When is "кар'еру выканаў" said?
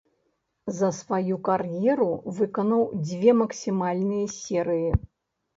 1.49-2.81